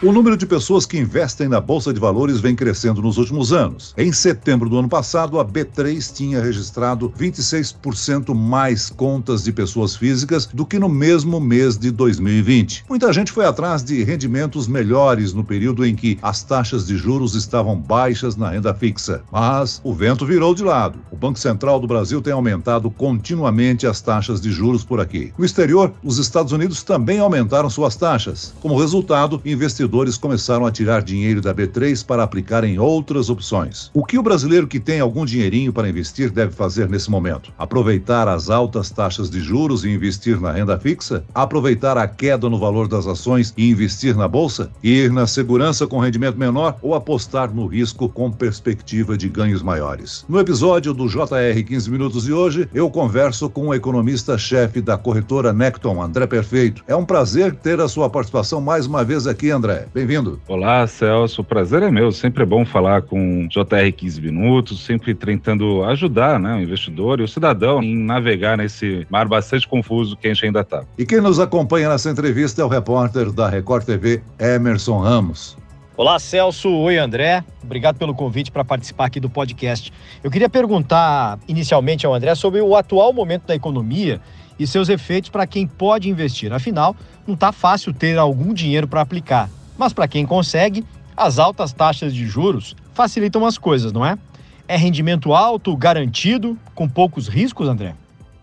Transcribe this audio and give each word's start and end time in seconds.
O 0.00 0.12
número 0.12 0.36
de 0.36 0.46
pessoas 0.46 0.86
que 0.86 0.96
investem 0.96 1.48
na 1.48 1.60
Bolsa 1.60 1.92
de 1.92 1.98
Valores 1.98 2.38
vem 2.38 2.54
crescendo 2.54 3.02
nos 3.02 3.18
últimos 3.18 3.52
anos. 3.52 3.92
Em 3.98 4.12
setembro 4.12 4.68
do 4.68 4.78
ano 4.78 4.88
passado, 4.88 5.40
a 5.40 5.44
B3 5.44 6.14
tinha 6.14 6.40
registrado 6.40 7.12
26% 7.18 8.32
mais 8.32 8.90
contas 8.90 9.42
de 9.42 9.52
pessoas 9.52 9.96
físicas 9.96 10.46
do 10.46 10.64
que 10.64 10.78
no 10.78 10.88
mesmo 10.88 11.40
mês 11.40 11.76
de 11.76 11.90
2020. 11.90 12.84
Muita 12.88 13.12
gente 13.12 13.32
foi 13.32 13.44
atrás 13.44 13.82
de 13.82 14.04
rendimentos 14.04 14.68
melhores 14.68 15.32
no 15.32 15.42
período 15.42 15.84
em 15.84 15.96
que 15.96 16.16
as 16.22 16.44
taxas 16.44 16.86
de 16.86 16.96
juros 16.96 17.34
estavam 17.34 17.76
baixas 17.76 18.36
na 18.36 18.50
renda 18.50 18.72
fixa. 18.72 19.24
Mas 19.32 19.80
o 19.82 19.92
vento 19.92 20.24
virou 20.24 20.54
de 20.54 20.62
lado. 20.62 21.00
O 21.10 21.16
Banco 21.16 21.40
Central 21.40 21.80
do 21.80 21.88
Brasil 21.88 22.22
tem 22.22 22.32
aumentado 22.32 22.88
continuamente 22.88 23.84
as 23.84 24.00
taxas 24.00 24.40
de 24.40 24.52
juros 24.52 24.84
por 24.84 25.00
aqui. 25.00 25.32
No 25.36 25.44
exterior, 25.44 25.92
os 26.04 26.18
Estados 26.18 26.52
Unidos 26.52 26.84
também 26.84 27.18
aumentaram 27.18 27.68
suas 27.68 27.96
taxas. 27.96 28.54
Como 28.60 28.78
resultado, 28.78 29.42
investidores 29.44 29.87
investidores 29.88 30.18
começaram 30.18 30.66
a 30.66 30.70
tirar 30.70 31.02
dinheiro 31.02 31.40
da 31.40 31.54
B3 31.54 32.04
para 32.04 32.22
aplicar 32.22 32.62
em 32.62 32.78
outras 32.78 33.30
opções. 33.30 33.90
O 33.94 34.04
que 34.04 34.18
o 34.18 34.22
brasileiro 34.22 34.66
que 34.66 34.78
tem 34.78 35.00
algum 35.00 35.24
dinheirinho 35.24 35.72
para 35.72 35.88
investir 35.88 36.30
deve 36.30 36.52
fazer 36.52 36.88
nesse 36.88 37.10
momento? 37.10 37.50
Aproveitar 37.58 38.28
as 38.28 38.50
altas 38.50 38.90
taxas 38.90 39.30
de 39.30 39.40
juros 39.40 39.84
e 39.84 39.88
investir 39.88 40.38
na 40.40 40.52
renda 40.52 40.78
fixa? 40.78 41.24
Aproveitar 41.34 41.96
a 41.96 42.06
queda 42.06 42.50
no 42.50 42.58
valor 42.58 42.86
das 42.86 43.06
ações 43.06 43.54
e 43.56 43.70
investir 43.70 44.14
na 44.14 44.28
bolsa? 44.28 44.70
Ir 44.82 45.10
na 45.10 45.26
segurança 45.26 45.86
com 45.86 45.98
rendimento 45.98 46.36
menor 46.36 46.76
ou 46.82 46.94
apostar 46.94 47.52
no 47.52 47.66
risco 47.66 48.08
com 48.08 48.30
perspectiva 48.30 49.16
de 49.16 49.28
ganhos 49.28 49.62
maiores? 49.62 50.24
No 50.28 50.38
episódio 50.38 50.92
do 50.92 51.08
JR 51.08 51.64
15 51.66 51.90
Minutos 51.90 52.24
de 52.24 52.32
hoje, 52.32 52.68
eu 52.74 52.90
converso 52.90 53.48
com 53.48 53.68
o 53.68 53.74
economista-chefe 53.74 54.82
da 54.82 54.98
corretora 54.98 55.52
Necton, 55.52 56.02
André 56.02 56.26
Perfeito. 56.26 56.84
É 56.86 56.94
um 56.94 57.06
prazer 57.06 57.54
ter 57.54 57.80
a 57.80 57.88
sua 57.88 58.10
participação 58.10 58.60
mais 58.60 58.86
uma 58.86 59.02
vez 59.02 59.26
aqui, 59.26 59.50
André. 59.50 59.77
Bem-vindo. 59.92 60.40
Olá, 60.48 60.86
Celso. 60.86 61.42
O 61.42 61.44
prazer 61.44 61.82
é 61.82 61.90
meu. 61.90 62.10
Sempre 62.12 62.42
é 62.42 62.46
bom 62.46 62.64
falar 62.64 63.02
com 63.02 63.46
JR 63.48 63.92
15 63.96 64.20
Minutos, 64.20 64.84
sempre 64.84 65.14
tentando 65.14 65.84
ajudar 65.84 66.38
né, 66.40 66.54
o 66.54 66.60
investidor 66.60 67.20
e 67.20 67.22
o 67.22 67.28
cidadão 67.28 67.82
em 67.82 67.96
navegar 67.96 68.56
nesse 68.56 69.06
mar 69.10 69.28
bastante 69.28 69.66
confuso 69.66 70.16
que 70.16 70.26
a 70.26 70.34
gente 70.34 70.46
ainda 70.46 70.60
está. 70.60 70.84
E 70.96 71.04
quem 71.04 71.20
nos 71.20 71.38
acompanha 71.38 71.88
nessa 71.88 72.10
entrevista 72.10 72.62
é 72.62 72.64
o 72.64 72.68
repórter 72.68 73.32
da 73.32 73.48
Record 73.48 73.84
TV, 73.84 74.22
Emerson 74.38 74.98
Ramos. 74.98 75.56
Olá, 75.96 76.18
Celso. 76.18 76.70
Oi, 76.70 76.96
André. 76.96 77.44
Obrigado 77.62 77.98
pelo 77.98 78.14
convite 78.14 78.52
para 78.52 78.64
participar 78.64 79.06
aqui 79.06 79.18
do 79.18 79.28
podcast. 79.28 79.92
Eu 80.22 80.30
queria 80.30 80.48
perguntar 80.48 81.40
inicialmente 81.48 82.06
ao 82.06 82.14
André 82.14 82.34
sobre 82.36 82.60
o 82.60 82.76
atual 82.76 83.12
momento 83.12 83.46
da 83.48 83.54
economia 83.54 84.20
e 84.58 84.66
seus 84.66 84.88
efeitos 84.88 85.28
para 85.28 85.46
quem 85.46 85.66
pode 85.66 86.08
investir. 86.08 86.52
Afinal, 86.52 86.94
não 87.26 87.34
está 87.34 87.50
fácil 87.50 87.92
ter 87.92 88.16
algum 88.16 88.54
dinheiro 88.54 88.86
para 88.86 89.00
aplicar. 89.00 89.50
Mas 89.78 89.92
para 89.92 90.08
quem 90.08 90.26
consegue, 90.26 90.84
as 91.16 91.38
altas 91.38 91.72
taxas 91.72 92.12
de 92.12 92.26
juros 92.26 92.74
facilitam 92.92 93.46
as 93.46 93.56
coisas, 93.56 93.92
não 93.92 94.04
é? 94.04 94.18
É 94.66 94.76
rendimento 94.76 95.32
alto, 95.32 95.74
garantido, 95.76 96.58
com 96.74 96.88
poucos 96.88 97.28
riscos, 97.28 97.68
André? 97.68 97.94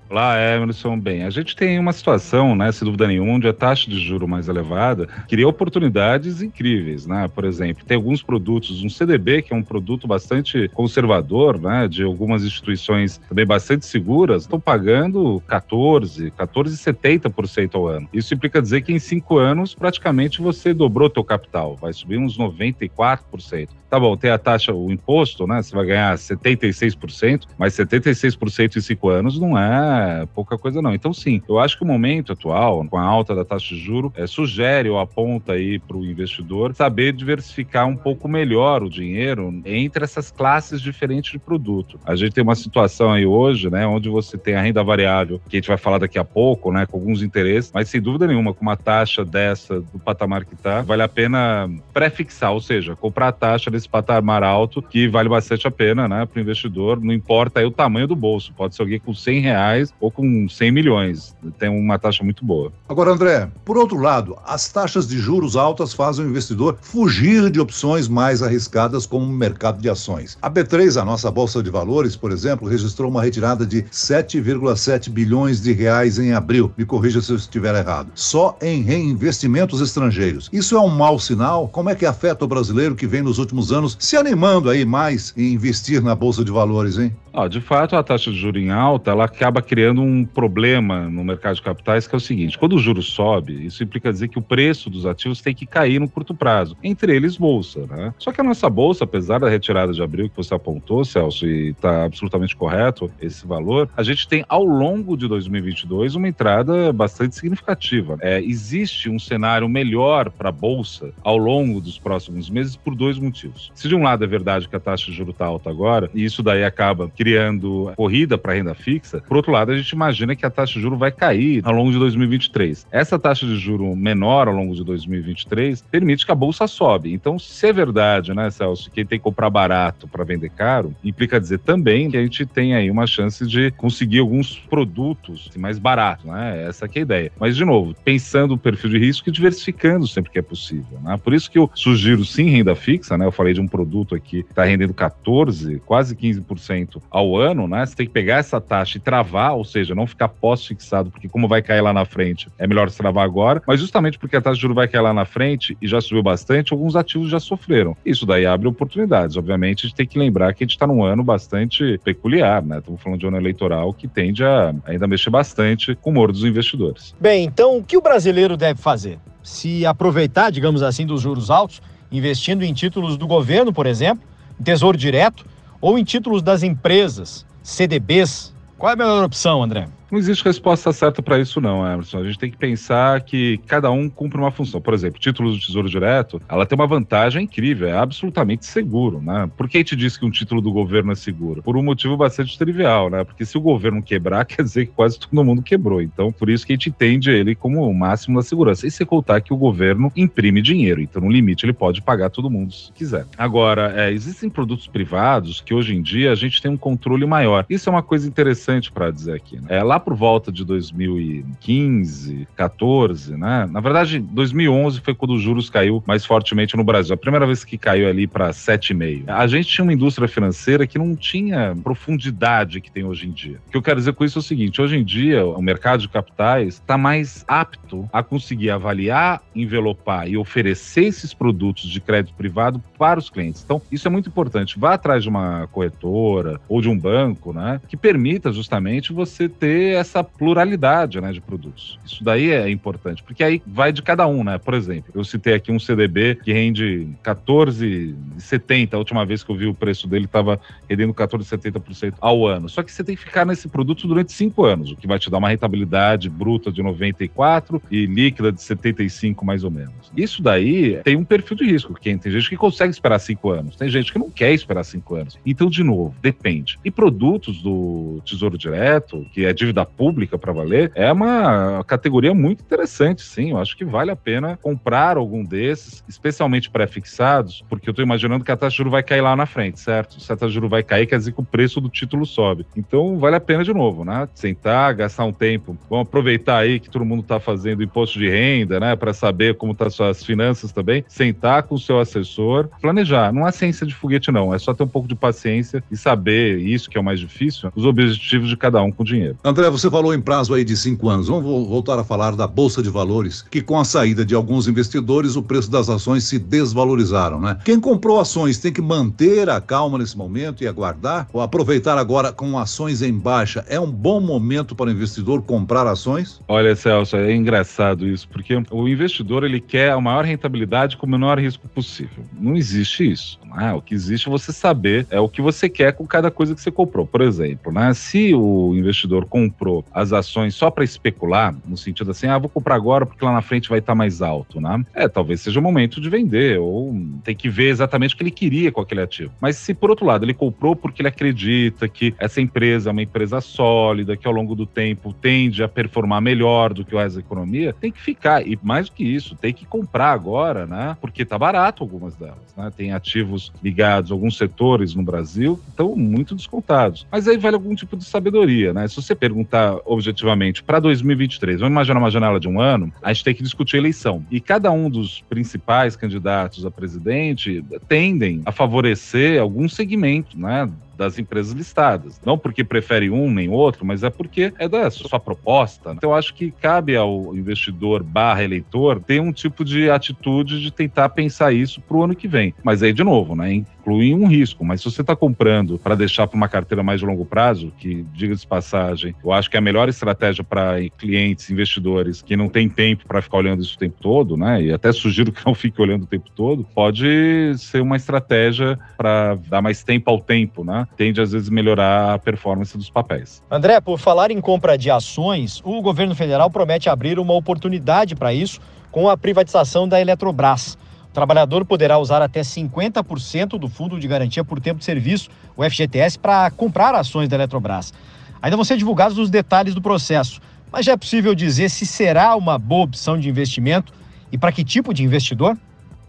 Olá, 0.08 0.40
Emerson. 0.40 1.00
Bem, 1.00 1.24
a 1.24 1.32
gente 1.32 1.56
tem 1.56 1.80
uma 1.80 1.92
situação, 1.92 2.56
né, 2.56 2.72
sem 2.72 2.86
dúvida 2.86 3.08
nenhuma, 3.08 3.34
onde 3.34 3.48
a 3.48 3.54
taxa 3.54 3.90
de 3.90 4.00
juro 4.00 4.28
mais 4.28 4.48
elevada 4.48 5.08
cria 5.28 5.48
oportunidades 5.48 6.44
incríveis, 6.44 7.08
né? 7.08 7.28
Por 7.28 7.44
exemplo, 7.44 7.84
tem 7.84 7.98
alguns 7.98 8.22
produtos, 8.22 8.84
um 8.84 8.90
CDB, 8.90 9.42
que 9.42 9.52
é 9.52 9.56
um 9.56 9.64
produto 9.64 10.08
bastante 10.08 10.70
conservador, 10.76 11.60
né, 11.60 11.88
de 11.88 12.04
algumas 12.04 12.44
instituições 12.44 13.20
também 13.28 13.48
bastante 13.48 13.88
seguras, 13.88 14.44
estão 14.44 14.60
pagando 14.60 15.42
14, 15.48 16.30
14,70% 16.30 17.74
ao 17.74 17.88
ano. 17.88 18.08
Isso 18.14 18.32
implica 18.32 18.62
dizer 18.62 18.82
que 18.82 18.94
em 18.94 19.00
cinco 19.00 19.40
anos 19.40 19.74
praticamente 19.74 20.40
você 20.40 20.72
dobrou 20.72 21.10
teu 21.10 21.24
capital, 21.24 21.76
vai 21.82 21.92
subir 21.92 22.20
uns 22.20 22.38
94%. 22.38 23.70
Tá 23.90 24.00
bom, 24.00 24.18
tem 24.18 24.30
a 24.30 24.38
taxa, 24.38 24.74
o 24.74 24.92
imposto, 24.92 25.48
né? 25.48 25.62
Você 25.62 25.74
vai 25.74 25.86
ganhar 25.86 26.18
76%, 26.18 27.46
mas 27.58 27.74
76% 27.74 28.76
em 28.76 28.82
cinco 28.82 29.10
anos 29.10 29.40
não 29.40 29.58
é 29.58 29.95
pouca 30.34 30.58
coisa, 30.58 30.82
não. 30.82 30.94
Então, 30.94 31.14
sim, 31.14 31.42
eu 31.48 31.60
acho 31.60 31.78
que 31.78 31.84
o 31.84 31.88
momento 31.88 32.34
atual, 32.34 32.86
com 32.86 32.98
a 32.98 33.04
alta 33.04 33.34
da 33.34 33.46
taxa 33.46 33.74
de 33.74 33.80
juro, 33.80 34.12
é, 34.16 34.28
sugere 34.28 34.90
ou 34.90 35.00
aponta 35.00 35.54
aí 35.54 35.80
para 35.80 35.98
o 35.98 36.06
investidor 36.06 36.76
saber 36.76 37.14
diversificar 37.14 37.88
um 37.88 37.96
pouco 37.96 38.28
melhor 38.28 38.84
o 38.84 38.90
dinheiro 38.90 39.62
entre 39.66 40.04
essas 40.04 40.30
classes 40.30 40.82
diferentes 40.82 41.32
de 41.32 41.40
produto. 41.40 42.00
A 42.06 42.16
gente 42.16 42.34
tem 42.34 42.44
uma 42.44 42.56
situação 42.56 43.12
aí 43.12 43.26
hoje, 43.26 43.70
né, 43.70 43.88
onde 43.88 44.10
você 44.10 44.38
tem 44.38 44.56
a 44.56 44.62
renda 44.62 44.84
variável, 44.84 45.40
que 45.50 45.56
a 45.56 45.60
gente 45.60 45.68
vai 45.68 45.78
falar 45.78 46.00
daqui 46.00 46.20
a 46.20 46.26
pouco, 46.26 46.72
né, 46.72 46.86
com 46.86 46.98
alguns 46.98 47.22
interesses, 47.22 47.72
mas 47.74 47.90
sem 47.90 48.02
dúvida 48.02 48.28
nenhuma, 48.28 48.54
com 48.54 48.62
uma 48.62 48.76
taxa 48.76 49.24
dessa, 49.24 49.80
do 49.80 50.00
patamar 50.00 50.44
que 50.46 50.54
está, 50.54 50.82
vale 50.82 51.02
a 51.02 51.08
pena 51.08 51.70
pré-fixar, 51.94 52.52
ou 52.52 52.62
seja, 52.62 52.96
comprar 52.96 53.30
a 53.30 53.32
taxa 53.32 53.72
desse 53.72 53.86
esse 53.86 53.90
patamar 53.90 54.44
alto 54.44 54.82
que 54.82 55.08
vale 55.08 55.30
bastante 55.30 55.68
a 55.68 55.72
pena, 55.72 56.08
né, 56.08 56.26
para 56.26 56.40
o 56.40 56.42
investidor. 56.42 57.00
Não 57.00 57.14
importa 57.14 57.60
aí 57.60 57.66
o 57.66 57.72
tamanho 57.72 58.08
do 58.08 58.16
bolso, 58.16 58.52
pode 58.54 58.76
ser 58.76 58.82
alguém 58.82 59.00
com 59.00 59.14
100 59.14 59.40
reais 59.40 59.85
ou 60.00 60.12
com 60.12 60.50
100 60.50 60.72
milhões. 60.72 61.36
Tem 61.58 61.70
uma 61.70 61.98
taxa 61.98 62.24
muito 62.24 62.44
boa. 62.44 62.72
Agora, 62.90 63.12
André, 63.12 63.50
por 63.64 63.78
outro 63.78 63.98
lado, 63.98 64.38
as 64.46 64.68
taxas 64.70 65.08
de 65.08 65.18
juros 65.18 65.56
altas 65.56 65.94
fazem 65.94 66.26
o 66.26 66.30
investidor 66.30 66.78
fugir 66.82 67.50
de 67.50 67.60
opções 67.60 68.08
mais 68.08 68.44
arriscadas 68.44 69.06
como 69.06 69.26
o 69.26 69.30
mercado 69.30 69.82
de 69.82 69.90
ações. 69.90 70.38
A 70.42 70.50
B3, 70.50 71.02
a 71.02 71.06
nossa 71.06 71.32
bolsa 71.32 71.64
de 71.64 71.70
valores, 71.70 72.16
por 72.16 72.32
exemplo, 72.32 72.68
registrou 72.68 73.10
uma 73.10 73.24
retirada 73.24 73.66
de 73.66 73.84
7,7 73.84 75.10
bilhões 75.10 75.62
de 75.62 75.72
reais 75.72 76.20
em 76.20 76.34
abril. 76.34 76.72
Me 76.78 76.86
corrija 76.86 77.22
se 77.22 77.32
eu 77.32 77.38
estiver 77.38 77.76
errado. 77.76 78.12
Só 78.14 78.58
em 78.62 78.82
reinvestimentos 78.82 79.80
estrangeiros. 79.80 80.50
Isso 80.52 80.76
é 80.76 80.82
um 80.82 80.90
mau 80.90 81.20
sinal? 81.20 81.68
Como 81.68 81.90
é 81.90 81.96
que 81.96 82.06
afeta 82.06 82.44
o 82.44 82.48
brasileiro 82.48 82.96
que 82.96 83.08
vem 83.08 83.22
nos 83.22 83.38
últimos 83.38 83.72
anos 83.72 83.86
anos 83.86 83.98
se 84.00 84.18
animando 84.18 84.70
aí 84.70 84.84
mais 84.84 85.34
em 85.38 85.54
investir 85.54 86.02
na 86.02 86.16
Bolsa 86.16 86.44
de 86.44 86.52
Valores, 86.52 86.98
hein? 86.98 87.16
Ah, 87.34 87.48
de 87.48 87.60
fato, 87.62 87.96
a 87.96 88.04
taxa 88.04 88.32
de 88.32 88.38
juros 88.38 88.62
em 88.62 88.72
alta, 88.72 89.12
ela 89.12 89.26
acaba 89.26 89.62
criando 89.62 89.75
um 89.84 90.26
problema 90.26 91.10
no 91.10 91.24
mercado 91.24 91.56
de 91.56 91.62
capitais, 91.62 92.08
que 92.08 92.16
é 92.16 92.18
o 92.18 92.22
seguinte, 92.22 92.58
quando 92.58 92.74
o 92.74 92.80
juro 92.80 93.02
sobe, 93.02 93.66
isso 93.66 93.84
implica 93.84 94.12
dizer 94.12 94.28
que 94.28 94.40
o 94.40 94.42
preço 94.42 94.90
dos 94.90 95.06
ativos 95.06 95.42
tem 95.42 95.54
que 95.54 95.66
cair 95.66 96.00
no 96.00 96.08
curto 96.08 96.34
prazo, 96.34 96.78
entre 96.84 97.16
eles 97.16 97.38
bolsa, 97.38 97.86
né? 97.88 98.14
Só 98.18 98.32
que 98.32 98.42
a 98.42 98.44
nossa 98.44 98.70
bolsa, 98.70 99.04
apesar 99.04 99.40
da 99.40 99.50
retirada 99.50 99.94
de 99.94 100.02
abril 100.02 100.30
que 100.30 100.38
você 100.38 100.54
apontou, 100.54 101.04
Celso, 101.04 101.46
e 101.46 101.70
está 101.70 102.06
absolutamente 102.06 102.56
correto 102.56 103.12
esse 103.22 103.46
valor, 103.46 103.90
a 103.96 104.04
gente 104.04 104.28
tem 104.28 104.46
ao 104.48 104.64
longo 104.64 105.18
de 105.18 105.28
2022 105.28 106.16
uma 106.16 106.28
entrada 106.28 106.92
bastante 106.94 107.36
significativa. 107.36 108.18
É, 108.22 108.42
existe 108.42 109.10
um 109.10 109.20
cenário 109.20 109.68
melhor 109.68 110.30
para 110.30 110.50
a 110.50 110.52
bolsa 110.52 111.12
ao 111.24 111.38
longo 111.38 111.82
dos 111.82 112.00
próximos 112.00 112.50
meses 112.50 112.76
por 112.76 112.96
dois 112.96 113.18
motivos. 113.18 113.72
Se 113.74 113.88
de 113.88 113.96
um 113.96 114.04
lado 114.04 114.24
é 114.24 114.28
verdade 114.28 114.68
que 114.68 114.76
a 114.76 114.80
taxa 114.80 115.06
de 115.08 115.14
juros 115.18 115.34
está 115.34 115.46
alta 115.46 115.70
agora, 115.70 116.10
e 116.14 116.24
isso 116.24 116.42
daí 116.42 116.64
acaba 116.64 117.10
criando 117.16 117.92
corrida 117.96 118.38
para 118.38 118.54
renda 118.54 118.74
fixa, 118.74 119.22
por 119.28 119.38
outro 119.38 119.52
lado, 119.52 119.65
a 119.72 119.78
gente 119.78 119.92
imagina 119.92 120.36
que 120.36 120.46
a 120.46 120.50
taxa 120.50 120.74
de 120.74 120.82
juros 120.82 121.00
vai 121.00 121.12
cair 121.12 121.62
ao 121.66 121.74
longo 121.74 121.92
de 121.92 122.00
2023. 122.00 122.88
Essa 122.92 123.18
taxa 123.18 123.46
de 123.46 123.58
juro 123.58 123.96
menor 123.96 124.48
ao 124.48 124.54
longo 124.54 124.74
de 124.76 124.84
2023 124.84 125.82
permite 125.90 126.26
que 126.26 126.32
a 126.32 126.36
bolsa 126.36 126.68
sobe. 126.68 127.14
Então, 127.14 127.38
se 127.40 127.68
é 127.68 127.74
verdade, 127.74 128.34
né, 128.34 128.50
Celso, 128.50 128.90
que 128.92 129.06
tem 129.06 129.20
que 129.20 129.24
comprar 129.24 129.50
barato 129.50 130.08
para 130.08 130.24
vender 130.24 130.50
caro, 130.50 130.96
implica 131.04 131.40
dizer 131.40 131.60
também 131.60 132.10
que 132.10 132.18
a 132.18 132.22
gente 132.22 132.46
tem 132.46 132.76
aí 132.76 132.90
uma 132.90 133.08
chance 133.08 133.46
de 133.46 133.72
conseguir 133.72 134.20
alguns 134.20 134.58
produtos 134.58 135.50
mais 135.58 135.80
baratos, 135.80 136.26
né? 136.26 136.66
Essa 136.68 136.86
é 136.86 136.90
a 136.96 137.00
ideia. 137.00 137.32
Mas, 137.40 137.56
de 137.56 137.66
novo, 137.66 137.96
pensando 138.04 138.54
o 138.54 138.58
perfil 138.58 138.90
de 138.92 139.00
risco 139.00 139.30
e 139.30 139.32
diversificando 139.32 140.08
sempre 140.08 140.32
que 140.32 140.40
é 140.40 140.42
possível, 140.42 141.00
né? 141.02 141.18
Por 141.18 141.34
isso 141.34 141.50
que 141.50 141.58
eu 141.58 141.70
sugiro 141.74 142.24
sim 142.26 142.50
renda 142.50 142.76
fixa, 142.76 143.18
né? 143.18 143.26
Eu 143.26 143.32
falei 143.32 143.54
de 143.54 143.62
um 143.62 143.68
produto 143.68 144.16
aqui 144.16 144.44
que 144.44 144.52
está 144.52 144.64
rendendo 144.64 144.94
14, 144.94 145.82
quase 145.86 146.16
15% 146.16 147.02
ao 147.10 147.38
ano, 147.38 147.68
né? 147.68 147.86
Você 147.86 147.96
tem 147.96 148.08
que 148.08 148.14
pegar 148.14 148.38
essa 148.38 148.60
taxa 148.60 148.98
e 148.98 149.02
travar, 149.02 149.55
ou 149.56 149.64
seja, 149.64 149.96
não 149.96 150.06
ficar 150.06 150.28
pós-fixado, 150.28 151.10
porque 151.10 151.28
como 151.28 151.48
vai 151.48 151.62
cair 151.62 151.82
lá 151.82 151.94
na 151.94 152.06
frente, 152.06 152.48
é 152.58 152.68
melhor 152.68 152.90
travar 152.92 153.26
agora, 153.26 153.62
mas 153.68 153.80
justamente 153.80 154.18
porque 154.20 154.36
a 154.36 154.42
taxa 154.42 154.56
de 154.56 154.62
juros 154.62 154.76
vai 154.76 154.88
cair 154.88 155.02
lá 155.02 155.14
na 155.14 155.26
frente 155.26 155.78
e 155.82 155.88
já 155.88 156.00
subiu 156.02 156.24
bastante, 156.24 156.74
alguns 156.74 156.96
ativos 156.96 157.30
já 157.30 157.40
sofreram. 157.40 157.96
Isso 158.06 158.26
daí 158.26 158.46
abre 158.46 158.68
oportunidades. 158.68 159.38
Obviamente, 159.38 159.86
a 159.86 159.90
gente 159.90 159.96
tem 159.98 160.08
que 160.08 160.20
lembrar 160.20 160.54
que 160.54 160.64
a 160.64 160.66
gente 160.66 160.76
está 160.76 160.88
num 160.88 161.04
ano 161.04 161.24
bastante 161.24 162.00
peculiar, 162.04 162.64
né? 162.64 162.80
Estamos 162.80 163.02
falando 163.02 163.20
de 163.20 163.26
um 163.26 163.30
ano 163.30 163.38
eleitoral 163.38 163.94
que 163.94 164.08
tende 164.08 164.44
a 164.44 164.74
ainda 164.86 165.08
mexer 165.08 165.30
bastante 165.30 165.96
com 165.96 166.10
o 166.10 166.14
humor 166.14 166.32
dos 166.32 166.44
investidores. 166.44 167.16
Bem, 167.20 167.44
então 167.44 167.78
o 167.78 167.84
que 167.84 167.98
o 167.98 168.02
brasileiro 168.02 168.56
deve 168.56 168.80
fazer? 168.80 169.20
Se 169.44 169.86
aproveitar, 169.86 170.52
digamos 170.52 170.82
assim, 170.82 171.06
dos 171.06 171.22
juros 171.22 171.50
altos 171.50 171.82
investindo 172.12 172.64
em 172.64 172.74
títulos 172.74 173.18
do 173.18 173.28
governo, 173.28 173.74
por 173.74 173.86
exemplo, 173.86 174.24
em 174.60 174.64
tesouro 174.64 174.98
direto, 174.98 175.46
ou 175.82 176.00
em 176.00 176.04
títulos 176.04 176.42
das 176.42 176.64
empresas, 176.64 177.46
CDBs. 177.62 178.55
Qual 178.78 178.90
é 178.90 178.94
a 178.94 178.96
melhor 178.98 179.24
opção, 179.24 179.64
André? 179.64 179.88
Não 180.16 180.20
existe 180.20 180.46
resposta 180.46 180.94
certa 180.94 181.22
para 181.22 181.38
isso, 181.40 181.60
não, 181.60 181.86
Emerson. 181.86 182.20
A 182.20 182.24
gente 182.24 182.40
tem 182.40 182.50
que 182.50 182.56
pensar 182.56 183.20
que 183.20 183.58
cada 183.68 183.92
um 183.92 184.10
cumpre 184.10 184.40
uma 184.40 184.50
função. 184.50 184.80
Por 184.80 184.94
exemplo, 184.94 185.20
título 185.20 185.52
do 185.52 185.60
Tesouro 185.60 185.90
Direto, 185.90 186.42
ela 186.48 186.66
tem 186.66 186.74
uma 186.74 186.88
vantagem 186.88 187.44
incrível, 187.44 187.90
é 187.90 187.98
absolutamente 187.98 188.66
seguro, 188.66 189.20
né? 189.20 189.52
Por 189.58 189.68
que 189.68 189.76
a 189.76 189.82
gente 189.82 189.94
diz 189.94 190.16
que 190.16 190.24
um 190.24 190.32
título 190.32 190.62
do 190.62 190.72
governo 190.72 191.12
é 191.12 191.16
seguro? 191.16 191.62
Por 191.62 191.76
um 191.76 191.84
motivo 191.84 192.16
bastante 192.16 192.58
trivial, 192.58 193.10
né? 193.10 193.26
Porque 193.26 193.46
se 193.46 193.58
o 193.58 193.62
governo 193.62 194.02
quebrar, 194.02 194.46
quer 194.48 194.64
dizer 194.64 194.86
que 194.86 194.94
quase 194.94 195.20
todo 195.20 195.44
mundo 195.44 195.62
quebrou. 195.62 196.02
Então, 196.02 196.32
por 196.32 196.50
isso 196.50 196.66
que 196.66 196.72
a 196.72 196.76
gente 196.78 196.88
entende 196.88 197.30
ele 197.30 197.54
como 197.54 197.86
o 197.86 197.94
máximo 197.94 198.38
da 198.38 198.42
segurança. 198.42 198.88
E 198.88 198.92
se 198.92 199.06
contar 199.06 199.42
que 199.42 199.52
o 199.52 199.58
governo 199.58 200.10
imprime 200.16 200.62
dinheiro, 200.62 201.02
então 201.02 201.22
no 201.22 201.30
limite 201.30 201.66
ele 201.66 201.74
pode 201.74 202.02
pagar 202.02 202.30
todo 202.30 202.50
mundo 202.50 202.74
se 202.74 202.90
quiser. 202.94 203.26
Agora, 203.38 203.92
é, 203.94 204.14
existem 204.14 204.50
produtos 204.50 204.88
privados 204.88 205.60
que 205.60 205.74
hoje 205.74 205.94
em 205.94 206.02
dia 206.02 206.32
a 206.32 206.36
gente 206.36 206.62
tem 206.62 206.72
um 206.72 206.78
controle 206.78 207.26
maior. 207.26 207.66
Isso 207.70 207.90
é 207.90 207.92
uma 207.92 208.02
coisa 208.02 208.26
interessante 208.26 208.90
para 208.90 209.12
dizer 209.12 209.34
aqui. 209.34 209.58
Né? 209.58 209.68
É, 209.68 209.84
lá 209.84 210.05
por 210.06 210.14
volta 210.14 210.52
de 210.52 210.64
2015, 210.64 212.48
14, 212.56 213.36
né? 213.36 213.68
Na 213.72 213.80
verdade, 213.80 214.20
2011 214.20 215.02
foi 215.02 215.16
quando 215.16 215.34
os 215.34 215.42
juros 215.42 215.68
caiu 215.68 216.04
mais 216.06 216.24
fortemente 216.24 216.78
no 216.78 216.84
Brasil. 216.84 217.16
A 217.16 217.18
primeira 217.18 217.48
vez 217.48 217.66
que 217.66 217.76
caiu 217.76 218.08
ali 218.08 218.28
para 218.28 218.52
7,5. 218.52 219.24
A 219.28 219.48
gente 219.48 219.68
tinha 219.68 219.84
uma 219.84 219.94
indústria 219.94 220.28
financeira 220.28 220.86
que 220.86 221.00
não 221.00 221.16
tinha 221.16 221.76
profundidade 221.84 222.80
que 222.80 222.92
tem 222.92 223.04
hoje 223.04 223.28
em 223.28 223.32
dia. 223.32 223.58
O 223.68 223.72
que 223.72 223.78
eu 223.78 223.82
quero 223.82 223.98
dizer 223.98 224.14
com 224.14 224.24
isso 224.24 224.38
é 224.38 224.42
o 224.42 224.44
seguinte: 224.44 224.80
hoje 224.80 224.96
em 224.96 225.04
dia, 225.04 225.44
o 225.44 225.62
mercado 225.62 226.02
de 226.02 226.10
capitais 226.10 226.76
está 226.76 226.98
mais 226.98 227.44
apto 227.48 228.08
a 228.14 228.22
conseguir 228.22 228.70
avaliar, 228.70 229.42
envelopar 229.56 230.30
e 230.30 230.38
oferecer 230.38 231.06
esses 231.06 231.34
produtos 231.34 231.90
de 231.90 232.00
crédito 232.00 232.36
privado 232.36 232.82
para 233.00 233.20
os 233.20 233.30
clientes. 233.30 233.64
Então, 233.66 233.82
isso 233.92 234.08
é 234.08 234.12
muito 234.12 234.30
importante. 234.30 234.78
Vá 234.78 234.94
atrás 234.94 235.24
de 235.24 235.30
uma 235.30 235.68
corretora 235.72 236.62
ou 236.70 236.80
de 236.80 236.90
um 236.90 236.98
banco, 236.98 237.52
né, 237.52 237.82
que 237.88 237.98
permita 237.98 238.52
justamente 238.52 239.12
você 239.12 239.50
ter 239.50 239.95
essa 239.96 240.24
pluralidade, 240.24 241.20
né, 241.20 241.32
de 241.32 241.42
produtos. 241.42 242.00
Isso 242.06 242.24
daí 242.24 242.52
é 242.52 242.70
importante, 242.70 243.24
porque 243.24 243.44
aí 243.44 243.62
vai 243.66 243.92
de 243.92 244.02
cada 244.02 244.28
um, 244.28 244.44
né? 244.44 244.58
Por 244.58 244.74
exemplo, 244.74 245.12
eu 245.14 245.24
citei 245.24 245.54
aqui 245.54 245.72
um 245.72 245.80
CDB 245.80 246.36
que 246.36 246.52
rende 246.52 247.08
14,70. 247.24 248.94
A 248.94 248.98
última 248.98 249.26
vez 249.26 249.44
que 249.44 249.52
eu 249.52 249.56
vi 249.56 249.68
o 249.68 249.74
preço 249.74 250.08
dele 250.08 250.26
estava 250.26 250.60
rendendo 250.90 251.14
14,70% 251.14 252.16
ao 252.20 252.48
ano. 252.48 252.70
Só 252.70 252.84
que 252.84 252.92
você 252.92 253.04
tem 253.04 253.16
que 253.16 253.24
ficar 253.24 253.46
nesse 253.46 253.68
produto 253.68 254.08
durante 254.08 254.32
cinco 254.32 254.66
anos, 254.66 254.92
o 254.92 254.96
que 254.96 255.08
vai 255.08 255.20
te 255.20 255.30
dar 255.30 255.38
uma 255.38 255.50
rentabilidade 255.50 256.30
bruta 256.30 256.72
de 256.72 256.82
94 256.82 257.82
e 257.90 258.06
líquida 258.06 258.52
de 258.52 258.62
75 258.62 259.46
mais 259.46 259.64
ou 259.64 259.72
menos. 259.72 260.12
Isso 260.16 260.42
daí 260.42 261.02
tem 261.04 261.16
um 261.16 261.26
perfil 261.26 261.58
de 261.58 261.66
risco. 261.66 261.94
Quem 261.94 262.18
tem 262.18 262.32
gente 262.32 262.50
que 262.50 262.58
consegue 262.58 262.92
esperar 262.92 263.20
cinco 263.20 263.50
anos, 263.50 263.76
tem 263.76 263.90
gente 263.90 264.12
que 264.12 264.20
não 264.20 264.30
quer 264.30 264.54
esperar 264.54 264.84
cinco 264.84 265.16
anos. 265.16 265.38
Então, 265.46 265.70
de 265.70 265.84
novo, 265.84 266.16
depende. 266.22 266.80
E 266.84 266.92
produtos 266.92 267.62
do 267.62 268.22
Tesouro 268.26 268.58
Direto, 268.58 269.26
que 269.32 269.46
é 269.46 269.54
dívida 269.54 269.75
pública 269.84 270.38
para 270.38 270.54
valer, 270.54 270.92
é 270.94 271.12
uma 271.12 271.84
categoria 271.86 272.34
muito 272.34 272.62
interessante, 272.62 273.24
sim. 273.24 273.52
Eu 273.52 273.58
acho 273.58 273.76
que 273.76 273.84
vale 273.84 274.12
a 274.12 274.16
pena 274.16 274.58
comprar 274.62 275.18
algum 275.18 275.44
desses, 275.44 276.04
especialmente 276.08 276.70
pré-fixados, 276.70 277.64
porque 277.68 277.90
eu 277.90 277.92
estou 277.92 278.06
imaginando 278.06 278.46
que 278.46 278.52
a 278.52 278.56
taxa 278.56 278.72
de 278.72 278.78
juros 278.78 278.92
vai 278.92 279.02
cair 279.02 279.22
lá 279.22 279.36
na 279.36 279.46
frente, 279.46 279.80
certo? 279.80 280.20
Se 280.22 280.32
a 280.32 280.36
taxa 280.36 280.50
de 280.50 280.54
juros 280.54 280.70
vai 280.70 280.84
cair, 280.84 281.08
quer 281.08 281.18
dizer 281.18 281.32
que 281.32 281.42
o 281.42 281.46
preço 281.46 281.82
do 281.82 281.90
título 281.90 282.26
sobe. 282.26 282.66
Então, 282.78 283.18
vale 283.18 283.36
a 283.36 283.40
pena 283.40 283.64
de 283.64 283.74
novo, 283.74 284.06
né? 284.06 284.30
Sentar, 284.36 284.94
gastar 284.94 285.26
um 285.26 285.34
tempo. 285.34 285.78
Vamos 285.90 286.08
aproveitar 286.08 286.58
aí 286.58 286.80
que 286.80 286.90
todo 286.90 287.04
mundo 287.04 287.22
está 287.22 287.40
fazendo 287.40 287.82
imposto 287.82 288.20
de 288.20 288.30
renda, 288.30 288.80
né? 288.80 288.96
Para 288.96 289.14
saber 289.14 289.56
como 289.56 289.74
tá 289.74 289.90
suas 289.90 290.24
finanças 290.24 290.72
também. 290.72 291.04
Sentar 291.08 291.64
com 291.64 291.76
o 291.76 291.80
seu 291.80 292.00
assessor, 292.00 292.70
planejar. 292.82 293.32
Não 293.32 293.48
é 293.48 293.52
ciência 293.52 293.86
de 293.86 293.96
foguete, 293.96 294.32
não. 294.32 294.54
É 294.54 294.60
só 294.60 294.74
ter 294.74 294.84
um 294.84 294.88
pouco 294.88 295.08
de 295.08 295.16
paciência 295.16 295.84
e 295.90 295.98
saber 295.98 296.60
isso 296.60 296.90
que 296.90 296.98
é 296.98 297.02
o 297.02 297.04
mais 297.04 297.20
difícil, 297.20 297.72
os 297.76 297.86
objetivos 297.86 298.50
de 298.50 298.58
cada 298.58 298.82
um 298.82 298.92
com 298.92 299.04
o 299.04 299.06
dinheiro. 299.06 299.38
André, 299.44 299.65
você 299.70 299.90
falou 299.90 300.14
em 300.14 300.22
prazo 300.22 300.54
aí 300.54 300.64
de 300.64 300.76
cinco 300.76 301.10
anos. 301.10 301.28
Vamos 301.28 301.68
voltar 301.68 302.00
a 302.00 302.04
falar 302.04 302.36
da 302.36 302.48
Bolsa 302.48 302.82
de 302.82 302.90
Valores, 302.90 303.42
que 303.42 303.62
com 303.62 303.80
a 303.80 303.86
saída 303.86 304.26
de 304.26 304.36
alguns 304.36 304.68
investidores, 304.68 305.36
o 305.36 305.44
preço 305.44 305.70
das 305.70 305.90
ações 305.90 306.24
se 306.24 306.40
desvalorizaram, 306.40 307.40
né? 307.40 307.58
Quem 307.64 307.80
comprou 307.80 308.20
ações 308.20 308.58
tem 308.58 308.72
que 308.72 308.82
manter 308.82 309.50
a 309.50 309.60
calma 309.62 309.98
nesse 309.98 310.18
momento 310.18 310.64
e 310.64 310.68
aguardar? 310.68 311.28
Ou 311.34 311.42
aproveitar 311.42 311.98
agora 311.98 312.32
com 312.32 312.58
ações 312.58 313.02
em 313.02 313.14
baixa? 313.14 313.66
É 313.68 313.80
um 313.80 313.92
bom 313.92 314.20
momento 314.20 314.76
para 314.76 314.88
o 314.88 314.92
investidor 314.92 315.42
comprar 315.42 315.88
ações? 315.88 316.42
Olha, 316.48 316.76
Celso, 316.76 317.16
é 317.18 317.34
engraçado 317.36 318.08
isso, 318.08 318.28
porque 318.28 318.62
o 318.72 318.88
investidor 318.88 319.44
ele 319.44 319.60
quer 319.60 319.92
a 319.92 320.00
maior 320.00 320.26
rentabilidade 320.26 320.98
com 320.98 321.06
o 321.06 321.10
menor 321.10 321.40
risco 321.40 321.68
possível. 321.68 322.24
Não 322.40 322.56
existe 322.56 323.12
isso. 323.12 323.40
Né? 323.56 323.74
O 323.74 323.82
que 323.82 323.94
existe 323.94 324.28
é 324.28 324.32
você 324.32 324.52
saber 324.52 325.08
é 325.10 325.20
o 325.20 325.30
que 325.30 325.42
você 325.42 325.70
quer 325.70 325.94
com 325.94 326.06
cada 326.06 326.30
coisa 326.30 326.54
que 326.54 326.62
você 326.62 326.72
comprou. 326.72 327.06
Por 327.06 327.22
exemplo, 327.22 327.72
né? 327.72 327.94
se 327.94 328.34
o 328.34 328.74
investidor 328.76 329.26
comprou 329.26 329.55
as 329.94 330.14
ações 330.14 330.56
só 330.56 330.70
para 330.70 330.84
especular, 330.84 331.56
no 331.66 331.78
sentido 331.78 332.12
assim, 332.12 332.28
ah, 332.28 332.38
vou 332.38 332.50
comprar 332.50 332.76
agora 332.76 333.06
porque 333.06 333.24
lá 333.24 333.34
na 333.34 333.42
frente 333.42 333.70
vai 333.70 333.80
estar 333.80 333.94
tá 333.94 333.96
mais 333.96 334.22
alto, 334.22 334.60
né? 334.60 334.86
É, 334.94 335.08
talvez 335.08 335.42
seja 335.42 335.60
o 335.60 335.64
momento 335.64 336.02
de 336.02 336.10
vender, 336.10 336.60
ou 336.60 336.94
tem 337.24 337.36
que 337.36 337.50
ver 337.50 337.70
exatamente 337.70 338.14
o 338.14 338.18
que 338.18 338.24
ele 338.24 338.32
queria 338.32 338.72
com 338.72 338.82
aquele 338.82 339.02
ativo. 339.02 339.32
Mas 339.40 339.58
se, 339.58 339.74
por 339.74 339.90
outro 339.90 340.06
lado, 340.06 340.26
ele 340.26 340.34
comprou 340.34 340.76
porque 340.76 341.02
ele 341.02 341.10
acredita 341.10 341.88
que 341.88 342.14
essa 342.18 342.42
empresa 342.42 342.90
é 342.90 342.92
uma 342.92 343.02
empresa 343.02 343.42
sólida, 343.42 344.18
que 344.18 344.28
ao 344.28 344.34
longo 344.34 344.56
do 344.56 344.66
tempo 344.66 345.14
tende 345.14 345.64
a 345.64 345.68
performar 345.68 346.22
melhor 346.22 346.74
do 346.74 346.84
que 346.86 346.96
o 346.96 346.98
resto 346.98 347.16
da 347.16 347.22
economia, 347.22 347.74
tem 347.74 347.92
que 347.92 348.02
ficar. 348.02 348.46
E 348.46 348.58
mais 348.62 348.90
do 348.90 348.96
que 348.96 349.04
isso, 349.04 349.36
tem 349.36 349.54
que 349.54 349.66
comprar 349.66 350.12
agora, 350.12 350.66
né? 350.66 350.98
Porque 351.00 351.26
tá 351.26 351.38
barato 351.38 351.84
algumas 351.84 352.16
delas, 352.16 352.56
né? 352.58 352.72
Tem 352.76 352.92
ativos 352.92 353.52
ligados 353.64 354.12
a 354.12 354.14
alguns 354.14 354.38
setores 354.38 354.96
no 354.96 355.04
Brasil 355.04 355.58
que 355.58 355.70
estão 355.70 355.96
muito 355.96 356.36
descontados. 356.36 357.06
Mas 357.12 357.28
aí 357.28 357.38
vale 357.38 357.56
algum 357.56 357.76
tipo 357.76 357.96
de 357.96 358.06
sabedoria, 358.06 358.74
né? 358.74 358.88
Se 358.88 358.96
você 358.96 359.16
perguntar 359.46 359.80
objetivamente 359.86 360.64
para 360.64 360.80
2023, 360.80 361.60
vamos 361.60 361.72
imaginar 361.72 362.00
uma 362.00 362.12
janela 362.12 362.40
de 362.40 362.48
um 362.48 362.60
ano, 362.60 362.92
a 363.02 363.14
gente 363.14 363.24
tem 363.24 363.36
que 363.36 363.44
discutir 363.44 363.78
a 363.78 363.80
eleição. 363.80 364.26
E 364.30 364.42
cada 364.42 364.72
um 364.72 364.90
dos 364.90 365.22
principais 365.30 365.96
candidatos 365.96 366.66
a 366.66 366.72
presidente 366.72 367.64
tendem 367.88 368.42
a 368.46 368.52
favorecer 368.52 369.40
algum 369.40 369.70
segmento, 369.70 370.38
né? 370.38 370.70
Das 370.98 371.20
empresas 371.20 371.54
listadas. 371.54 372.20
Não 372.26 372.38
porque 372.38 372.64
prefere 372.64 373.10
um 373.10 373.30
nem 373.32 373.50
outro, 373.50 373.86
mas 373.86 374.04
é 374.04 374.10
porque 374.10 374.54
é 374.58 374.68
da 374.68 374.90
sua 374.90 375.20
proposta. 375.20 375.94
Então, 375.96 376.12
eu 376.12 376.16
acho 376.16 376.34
que 376.34 376.52
cabe 376.52 376.96
ao 376.96 377.36
investidor 377.36 378.04
barra 378.04 378.44
eleitor 378.44 379.02
ter 379.02 379.22
um 379.22 379.32
tipo 379.32 379.64
de 379.64 379.90
atitude 379.90 380.62
de 380.62 380.72
tentar 380.72 381.10
pensar 381.10 381.54
isso 381.54 381.82
para 381.82 381.98
o 381.98 382.04
ano 382.04 382.16
que 382.16 382.28
vem. 382.28 382.54
Mas 382.64 382.82
aí, 382.84 382.94
de 382.94 383.04
novo, 383.04 383.36
né, 383.36 383.54
inclui 383.54 384.14
um 384.14 384.28
risco. 384.28 384.64
Mas 384.66 384.82
se 384.82 384.92
você 384.92 385.02
está 385.02 385.16
comprando 385.16 385.78
para 385.78 385.96
deixar 385.96 386.28
para 386.28 386.38
uma 386.38 386.48
carteira 386.48 386.84
mais 386.84 387.00
de 387.00 387.06
longo 387.06 387.26
prazo, 387.26 387.72
que, 387.78 388.06
diga 388.14 388.36
de 388.36 388.48
passagem, 388.48 389.16
eu 389.24 389.32
acho 389.32 389.50
que 389.50 389.58
é 389.58 389.60
a 389.60 389.62
melhor 389.62 389.90
estratégia 389.90 390.44
para 390.44 390.78
clientes, 390.98 391.50
investidores 391.50 392.22
que 392.22 392.36
não 392.36 392.50
têm 392.50 392.70
tempo 392.70 393.06
para 393.08 393.22
ficar 393.22 393.38
olhando 393.38 393.62
isso 393.62 393.76
o 393.76 393.80
tempo 393.80 393.98
todo, 394.00 394.38
né? 394.38 394.64
E 394.64 394.74
até 394.74 394.92
sugiro 394.92 395.32
que 395.32 395.46
não 395.46 395.54
fique 395.54 395.82
olhando 395.82 396.04
o 396.04 396.08
tempo 396.08 396.30
todo, 396.32 396.64
pode 396.64 397.54
ser 397.58 397.82
uma 397.82 397.96
estratégia 397.96 398.80
para 398.98 399.36
dar 399.36 399.62
mais 399.62 399.84
tempo 399.84 400.10
ao 400.10 400.20
tempo, 400.20 400.64
né? 400.64 400.85
Tende 400.98 401.22
às 401.22 401.32
vezes 401.32 401.50
melhorar 401.50 402.14
a 402.14 402.20
performance 402.20 402.78
dos 402.78 402.90
papéis. 402.90 403.44
André, 403.50 403.80
por 403.82 404.00
falar 404.00 404.32
em 404.32 404.40
compra 404.40 404.78
de 404.78 404.90
ações, 404.90 405.62
o 405.64 405.82
governo 405.82 406.16
federal 406.16 406.50
promete 406.50 406.90
abrir 406.90 407.20
uma 407.20 407.34
oportunidade 407.34 408.16
para 408.16 408.34
isso 408.34 408.60
com 408.92 409.10
a 409.10 409.18
privatização 409.18 409.88
da 409.88 410.00
Eletrobras. 410.00 410.78
O 411.10 411.14
trabalhador 411.14 411.66
poderá 411.66 411.98
usar 411.98 412.22
até 412.22 412.42
50% 412.42 413.58
do 413.58 413.68
fundo 413.68 414.00
de 414.00 414.08
garantia 414.08 414.44
por 414.44 414.60
tempo 414.60 414.80
de 414.80 414.86
serviço, 414.86 415.30
o 415.56 415.64
FGTS, 415.64 416.20
para 416.20 416.50
comprar 416.52 416.94
ações 416.96 417.28
da 417.30 417.36
Eletrobras. 417.36 417.94
Ainda 418.42 418.56
vão 418.56 418.64
ser 418.64 418.78
divulgados 418.78 419.18
os 419.18 419.30
detalhes 419.30 419.74
do 419.74 419.82
processo, 419.82 420.42
mas 420.72 420.86
já 420.86 420.92
é 420.92 420.98
possível 420.98 421.34
dizer 421.34 421.70
se 421.70 421.86
será 421.86 422.36
uma 422.36 422.58
boa 422.58 422.84
opção 422.84 423.20
de 423.20 423.30
investimento 423.30 423.94
e 424.32 424.38
para 424.38 424.52
que 424.52 424.64
tipo 424.64 424.94
de 424.94 425.04
investidor? 425.04 425.58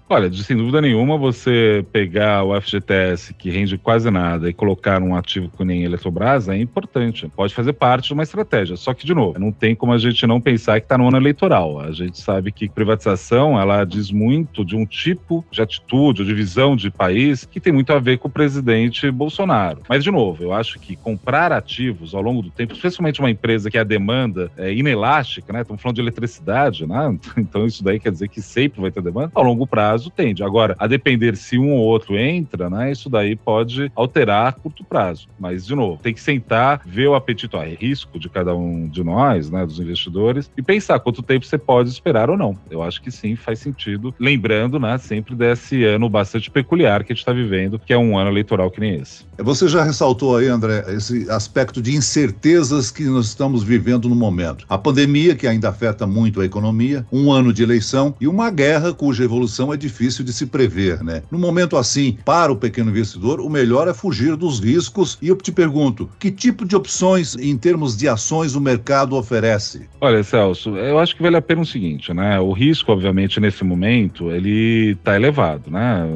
Olha, 0.08 0.32
sem 0.32 0.56
dúvida 0.56 0.80
nenhuma, 0.80 1.18
você 1.18 1.84
pegar 1.90 2.44
o 2.44 2.60
FGTS, 2.60 3.34
que 3.34 3.50
rende 3.50 3.76
quase 3.76 4.08
nada, 4.08 4.48
e 4.48 4.52
colocar 4.52 5.02
um 5.02 5.16
ativo 5.16 5.50
que 5.50 5.64
nem 5.64 5.82
Eletrobras 5.82 6.48
é 6.48 6.56
importante. 6.56 7.28
Pode 7.34 7.52
fazer 7.52 7.72
parte 7.72 8.06
de 8.06 8.14
uma 8.14 8.22
estratégia. 8.22 8.76
Só 8.76 8.94
que, 8.94 9.04
de 9.04 9.12
novo, 9.12 9.36
não 9.40 9.50
tem 9.50 9.75
como 9.75 9.92
a 9.92 9.98
gente 9.98 10.25
não 10.25 10.40
pensar 10.40 10.78
que 10.78 10.84
está 10.84 10.96
no 10.96 11.08
ano 11.08 11.16
eleitoral. 11.16 11.80
A 11.80 11.90
gente 11.90 12.20
sabe 12.20 12.52
que 12.52 12.68
privatização, 12.68 13.58
ela 13.58 13.84
diz 13.84 14.12
muito 14.12 14.64
de 14.64 14.76
um 14.76 14.86
tipo 14.86 15.44
de 15.50 15.60
atitude, 15.60 16.25
de 16.25 16.34
visão 16.34 16.76
de 16.76 16.88
país, 16.88 17.44
que 17.44 17.58
tem 17.58 17.72
muito 17.72 17.92
a 17.92 17.98
ver 17.98 18.18
com 18.18 18.28
o 18.28 18.30
presidente 18.30 19.10
Bolsonaro. 19.10 19.80
Mas, 19.88 20.04
de 20.04 20.12
novo, 20.12 20.40
eu 20.40 20.52
acho 20.52 20.78
que 20.78 20.94
comprar 20.94 21.50
ativos 21.50 22.14
ao 22.14 22.22
longo 22.22 22.42
do 22.42 22.50
tempo, 22.50 22.75
especialmente 22.75 23.18
uma 23.18 23.30
empresa 23.30 23.68
que 23.68 23.78
a 23.78 23.82
demanda 23.82 24.52
é 24.56 24.72
inelástica, 24.72 25.52
né? 25.52 25.62
Estamos 25.62 25.82
falando 25.82 25.96
de 25.96 26.02
eletricidade, 26.02 26.86
né? 26.86 27.18
Então, 27.36 27.66
isso 27.66 27.82
daí 27.82 28.00
quer 28.00 28.10
dizer 28.10 28.28
que 28.28 28.40
sempre 28.40 28.80
vai 28.80 28.90
ter 28.90 29.02
demanda. 29.02 29.30
Ao 29.34 29.42
longo 29.42 29.66
prazo, 29.66 29.96
prazo 29.97 30.11
tende. 30.11 30.43
Agora, 30.43 30.76
a 30.79 30.87
depender 30.87 31.37
se 31.37 31.59
um 31.59 31.73
ou 31.73 31.81
outro 31.81 32.17
entra, 32.17 32.69
né, 32.69 32.93
isso 32.93 33.09
daí 33.09 33.35
pode 33.35 33.91
alterar 33.95 34.49
a 34.49 34.53
curto 34.53 34.85
prazo. 34.85 35.29
Mas, 35.38 35.67
de 35.67 35.75
novo, 35.75 36.00
tem 36.03 36.12
que 36.12 36.21
sentar, 36.21 36.83
ver 36.85 37.09
o 37.09 37.15
apetite, 37.15 37.57
ó, 37.57 37.62
é 37.62 37.75
risco 37.75 38.19
de 38.19 38.29
cada 38.29 38.55
um 38.55 38.87
de 38.88 39.03
nós, 39.03 39.50
né, 39.50 39.65
dos 39.65 39.81
investidores, 39.81 40.50
e 40.57 40.62
pensar 40.62 41.00
quanto 41.00 41.23
tempo 41.23 41.47
você 41.47 41.59
pode 41.59 41.88
esperar 41.88 42.29
ou 42.29 42.37
não. 42.37 42.57
Eu 42.71 42.83
acho 42.83 43.00
que 43.03 43.11
sim, 43.11 43.37
faz 43.37 43.59
sentido. 43.59 44.15
Lembrando, 44.19 44.79
né, 44.79 44.99
sempre 44.99 45.35
desse 45.35 45.85
ano 45.85 46.09
bastante 46.09 46.50
peculiar 46.50 47.03
que 47.03 47.12
a 47.12 47.15
gente 47.15 47.23
está 47.23 47.33
vivendo, 47.33 47.79
que 47.79 47.93
é 47.93 47.99
um 47.99 48.19
ano 48.19 48.31
eleitoral 48.31 48.71
que 48.71 48.81
nem 48.81 48.97
esse. 48.97 49.25
Você 49.38 49.69
já 49.69 49.83
ressaltou 49.83 50.37
aí, 50.37 50.49
André, 50.49 50.85
esse 50.88 51.31
aspecto 51.31 51.81
de 51.81 51.95
incertezas 51.95 52.91
que 52.91 53.05
nós 53.05 53.26
estamos 53.26 53.62
vivendo 53.62 54.09
no 54.09 54.15
momento. 54.15 54.67
A 54.69 54.76
pandemia, 54.76 55.35
que 55.35 55.47
ainda 55.47 55.69
afeta 55.69 56.07
muito 56.07 56.41
a 56.41 56.45
economia, 56.45 57.07
um 57.12 57.33
ano 57.33 57.53
de 57.53 57.62
eleição 57.62 58.15
e 58.21 58.26
uma 58.26 58.50
guerra 58.50 58.93
cuja 58.93 59.25
evolução 59.25 59.73
é 59.73 59.76
de 60.25 60.33
se 60.33 60.47
prever, 60.47 61.02
né? 61.02 61.23
No 61.31 61.38
momento 61.38 61.76
assim, 61.76 62.19
para 62.25 62.52
o 62.52 62.57
pequeno 62.57 62.90
investidor, 62.90 63.40
o 63.40 63.49
melhor 63.49 63.88
é 63.88 63.95
fugir 63.95 64.37
dos 64.37 64.61
riscos. 64.61 65.19
E 65.21 65.28
eu 65.28 65.37
te 65.37 65.52
pergunto, 65.52 66.09
que 66.19 66.31
tipo 66.31 66.64
de 66.64 66.76
opções 66.76 67.37
em 67.37 67.57
termos 67.57 67.97
de 67.97 68.09
ações 68.09 68.55
o 68.55 68.61
mercado 68.61 69.16
oferece? 69.16 69.88
Olha, 70.00 70.23
Celso, 70.23 70.76
eu 70.76 70.99
acho 70.99 71.16
que 71.16 71.23
vale 71.23 71.37
a 71.37 71.43
pena 71.43 71.62
o 71.62 71.66
seguinte, 71.66 72.12
né? 72.12 72.38
O 72.40 72.52
risco, 72.52 72.93
obviamente, 72.93 73.40
nesse 73.40 73.64
momento, 73.64 74.31
ele 74.31 74.93
está 74.93 75.16
elevado, 75.16 75.71
né? 75.71 76.07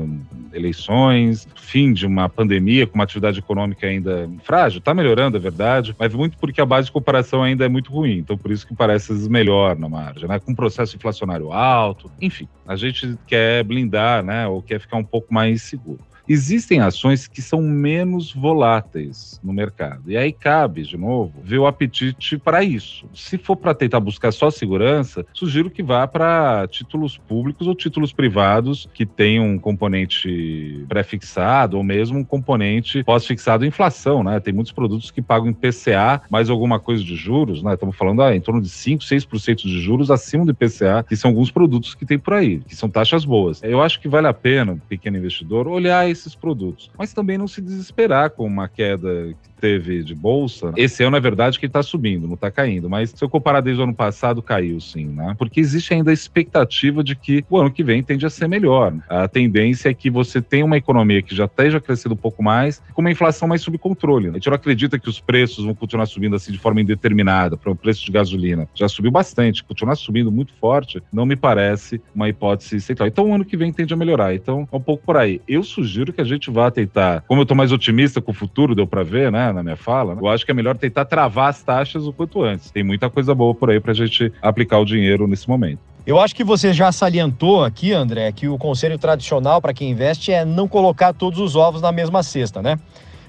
Eleições, 0.52 1.46
fim 1.56 1.92
de 1.92 2.06
uma 2.06 2.28
pandemia 2.28 2.86
com 2.86 2.94
uma 2.94 3.04
atividade 3.04 3.38
econômica 3.38 3.86
ainda 3.86 4.28
frágil. 4.42 4.78
Está 4.78 4.92
melhorando, 4.92 5.36
é 5.36 5.40
verdade, 5.40 5.94
mas 5.98 6.12
muito 6.14 6.36
porque 6.38 6.60
a 6.60 6.66
base 6.66 6.86
de 6.86 6.92
comparação 6.92 7.42
ainda 7.42 7.64
é 7.64 7.68
muito 7.68 7.92
ruim. 7.92 8.18
Então, 8.18 8.36
por 8.36 8.50
isso 8.50 8.66
que 8.66 8.74
parece 8.74 9.12
melhor 9.28 9.76
na 9.78 9.88
margem, 9.88 10.28
né? 10.28 10.38
Com 10.38 10.52
um 10.52 10.54
processo 10.54 10.96
inflacionário 10.96 11.52
alto. 11.52 12.10
Enfim, 12.20 12.48
a 12.66 12.76
gente 12.76 13.16
quer 13.26 13.64
blindar, 13.64 14.22
né? 14.22 14.46
Ou 14.46 14.62
quer 14.62 14.80
ficar 14.80 14.96
um 14.96 15.04
pouco 15.04 15.32
mais 15.32 15.62
seguro. 15.62 16.09
Existem 16.32 16.78
ações 16.78 17.26
que 17.26 17.42
são 17.42 17.60
menos 17.60 18.32
voláteis 18.32 19.40
no 19.42 19.52
mercado. 19.52 20.04
E 20.06 20.16
aí 20.16 20.32
cabe, 20.32 20.82
de 20.82 20.96
novo, 20.96 21.32
ver 21.42 21.58
o 21.58 21.66
apetite 21.66 22.38
para 22.38 22.62
isso. 22.62 23.08
Se 23.12 23.36
for 23.36 23.56
para 23.56 23.74
tentar 23.74 23.98
buscar 23.98 24.30
só 24.30 24.48
segurança, 24.48 25.26
sugiro 25.34 25.68
que 25.68 25.82
vá 25.82 26.06
para 26.06 26.68
títulos 26.68 27.18
públicos 27.18 27.66
ou 27.66 27.74
títulos 27.74 28.12
privados 28.12 28.88
que 28.94 29.04
tenham 29.04 29.44
um 29.44 29.58
componente 29.58 30.84
pré-fixado 30.88 31.76
ou 31.76 31.82
mesmo 31.82 32.20
um 32.20 32.24
componente 32.24 33.02
pós-fixado 33.02 33.66
inflação, 33.66 34.22
né? 34.22 34.38
Tem 34.38 34.54
muitos 34.54 34.72
produtos 34.72 35.10
que 35.10 35.20
pagam 35.20 35.48
em 35.48 35.52
PCA 35.52 36.22
mais 36.30 36.48
alguma 36.48 36.78
coisa 36.78 37.02
de 37.02 37.16
juros, 37.16 37.60
né? 37.60 37.74
Estamos 37.74 37.96
falando 37.96 38.22
ah, 38.22 38.36
em 38.36 38.40
torno 38.40 38.62
de 38.62 38.68
5, 38.68 39.02
6% 39.02 39.62
de 39.62 39.80
juros 39.80 40.12
acima 40.12 40.44
do 40.44 40.52
IPCA, 40.52 41.04
que 41.08 41.16
são 41.16 41.32
alguns 41.32 41.50
produtos 41.50 41.92
que 41.92 42.06
tem 42.06 42.20
por 42.20 42.34
aí, 42.34 42.60
que 42.60 42.76
são 42.76 42.88
taxas 42.88 43.24
boas. 43.24 43.60
Eu 43.64 43.82
acho 43.82 43.98
que 43.98 44.06
vale 44.06 44.28
a 44.28 44.32
pena, 44.32 44.80
pequeno 44.88 45.16
investidor, 45.16 45.66
olhar 45.66 46.08
esses 46.20 46.34
produtos. 46.34 46.90
Mas 46.96 47.12
também 47.12 47.36
não 47.38 47.48
se 47.48 47.60
desesperar 47.60 48.30
com 48.30 48.44
uma 48.46 48.68
queda 48.68 49.34
teve 49.60 50.02
de 50.02 50.14
bolsa, 50.14 50.72
esse 50.76 51.02
ano 51.04 51.16
é 51.16 51.20
verdade 51.20 51.58
que 51.58 51.66
está 51.66 51.82
subindo, 51.82 52.26
não 52.26 52.34
está 52.34 52.50
caindo, 52.50 52.88
mas 52.88 53.10
se 53.10 53.22
eu 53.22 53.28
comparar 53.28 53.60
desde 53.60 53.80
o 53.80 53.84
ano 53.84 53.94
passado, 53.94 54.42
caiu 54.42 54.80
sim, 54.80 55.06
né? 55.06 55.34
Porque 55.38 55.60
existe 55.60 55.92
ainda 55.92 56.10
a 56.10 56.14
expectativa 56.14 57.04
de 57.04 57.14
que 57.14 57.44
o 57.48 57.58
ano 57.58 57.70
que 57.70 57.84
vem 57.84 58.02
tende 58.02 58.26
a 58.26 58.30
ser 58.30 58.48
melhor. 58.48 58.94
A 59.08 59.28
tendência 59.28 59.88
é 59.88 59.94
que 59.94 60.10
você 60.10 60.40
tenha 60.40 60.64
uma 60.64 60.76
economia 60.76 61.22
que 61.22 61.34
já 61.34 61.44
esteja 61.44 61.80
crescendo 61.80 62.14
um 62.14 62.18
pouco 62.18 62.42
mais, 62.42 62.82
com 62.94 63.00
uma 63.00 63.10
inflação 63.10 63.46
mais 63.46 63.60
sob 63.60 63.76
controle. 63.78 64.28
A 64.28 64.32
gente 64.32 64.48
não 64.48 64.54
acredita 64.54 64.98
que 64.98 65.08
os 65.08 65.20
preços 65.20 65.64
vão 65.64 65.74
continuar 65.74 66.06
subindo 66.06 66.36
assim 66.36 66.52
de 66.52 66.58
forma 66.58 66.80
indeterminada, 66.80 67.56
para 67.56 67.70
o 67.70 67.76
preço 67.76 68.04
de 68.04 68.12
gasolina. 68.12 68.68
Já 68.74 68.88
subiu 68.88 69.10
bastante, 69.10 69.62
continuar 69.62 69.96
subindo 69.96 70.32
muito 70.32 70.52
forte, 70.54 71.02
não 71.12 71.26
me 71.26 71.36
parece 71.36 72.00
uma 72.14 72.28
hipótese 72.28 72.80
central. 72.80 73.08
Então 73.08 73.30
o 73.30 73.34
ano 73.34 73.44
que 73.44 73.56
vem 73.56 73.72
tende 73.72 73.92
a 73.92 73.96
melhorar. 73.96 74.34
Então 74.34 74.68
é 74.70 74.76
um 74.76 74.80
pouco 74.80 75.04
por 75.04 75.16
aí. 75.16 75.40
Eu 75.46 75.62
sugiro 75.62 76.12
que 76.12 76.20
a 76.20 76.24
gente 76.24 76.50
vá 76.50 76.70
tentar, 76.70 77.22
como 77.26 77.40
eu 77.40 77.42
estou 77.42 77.56
mais 77.56 77.72
otimista 77.72 78.20
com 78.20 78.32
o 78.32 78.34
futuro, 78.34 78.74
deu 78.74 78.86
para 78.86 79.02
ver, 79.02 79.30
né? 79.30 79.49
Na 79.52 79.62
minha 79.62 79.76
fala, 79.76 80.16
eu 80.20 80.28
acho 80.28 80.44
que 80.44 80.50
é 80.50 80.54
melhor 80.54 80.76
tentar 80.76 81.04
travar 81.04 81.50
as 81.50 81.62
taxas 81.62 82.06
o 82.06 82.12
quanto 82.12 82.42
antes. 82.42 82.70
Tem 82.70 82.82
muita 82.82 83.08
coisa 83.10 83.34
boa 83.34 83.54
por 83.54 83.70
aí 83.70 83.80
para 83.80 83.92
a 83.92 83.94
gente 83.94 84.32
aplicar 84.40 84.78
o 84.78 84.84
dinheiro 84.84 85.26
nesse 85.26 85.48
momento. 85.48 85.80
Eu 86.06 86.18
acho 86.18 86.34
que 86.34 86.42
você 86.42 86.72
já 86.72 86.90
salientou 86.90 87.62
aqui, 87.62 87.92
André, 87.92 88.32
que 88.32 88.48
o 88.48 88.56
conselho 88.56 88.98
tradicional 88.98 89.60
para 89.60 89.74
quem 89.74 89.90
investe 89.90 90.32
é 90.32 90.44
não 90.44 90.66
colocar 90.66 91.12
todos 91.12 91.38
os 91.38 91.54
ovos 91.56 91.82
na 91.82 91.92
mesma 91.92 92.22
cesta, 92.22 92.62
né? 92.62 92.78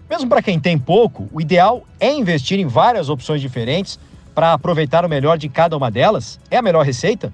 Mesmo 0.10 0.30
para 0.30 0.42
quem 0.42 0.60
tem 0.60 0.78
pouco, 0.78 1.30
o 1.32 1.40
ideal 1.40 1.84
é 2.00 2.12
investir 2.12 2.60
em 2.60 2.66
várias 2.66 3.08
opções 3.10 3.42
diferentes 3.42 4.00
para 4.34 4.54
aproveitar 4.54 5.06
o 5.06 5.10
melhor 5.10 5.38
de 5.38 5.48
cada 5.50 5.76
uma 5.76 5.92
delas. 5.92 6.40
É 6.50 6.58
a 6.58 6.62
melhor 6.62 6.86
receita? 6.86 7.34